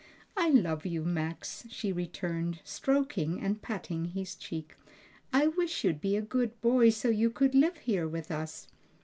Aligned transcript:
"I 0.35 0.49
love 0.49 0.83
you, 0.83 1.03
Max," 1.03 1.63
she 1.69 1.91
returned, 1.91 2.59
stroking 2.63 3.39
and 3.39 3.61
patting 3.61 4.05
his 4.05 4.33
cheek. 4.33 4.75
"I 5.31 5.45
wish 5.45 5.83
you'd 5.83 6.01
be 6.01 6.17
a 6.17 6.23
good 6.23 6.59
boy, 6.59 6.89
so 6.89 7.09
you 7.09 7.29
could 7.29 7.53
live 7.53 7.77
here 7.77 8.07
with 8.07 8.31
us." 8.31 8.67